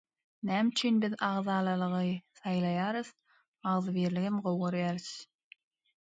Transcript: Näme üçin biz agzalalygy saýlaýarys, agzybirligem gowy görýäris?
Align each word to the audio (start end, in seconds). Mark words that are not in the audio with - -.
Näme 0.49 0.69
üçin 0.75 0.95
biz 1.01 1.11
agzalalygy 1.25 2.09
saýlaýarys, 2.39 3.11
agzybirligem 3.73 4.39
gowy 4.47 4.59
görýäris? 4.63 5.11